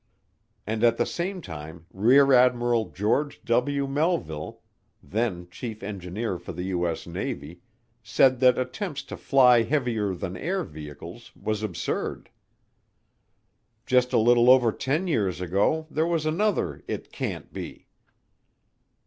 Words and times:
And 0.65 0.83
at 0.83 0.97
the 0.97 1.05
same 1.05 1.41
time 1.43 1.85
Rear 1.93 2.33
Admiral 2.33 2.89
George 2.89 3.39
W. 3.43 3.85
Melville, 3.85 4.61
then 5.03 5.47
Chief 5.51 5.83
Engineer 5.83 6.39
for 6.39 6.53
the 6.53 6.63
U.S. 6.73 7.05
Navy, 7.05 7.61
said 8.01 8.39
that 8.39 8.57
attempts 8.57 9.03
to 9.03 9.15
fly 9.15 9.61
heavier 9.61 10.15
than 10.15 10.35
air 10.35 10.63
vehicles 10.63 11.31
was 11.35 11.61
absurd. 11.61 12.31
Just 13.85 14.11
a 14.11 14.17
little 14.17 14.49
over 14.49 14.71
ten 14.71 15.05
years 15.05 15.39
ago 15.39 15.85
there 15.91 16.07
was 16.07 16.25
another 16.25 16.81
"it 16.87 17.11
can't 17.11 17.53
be." 17.53 17.85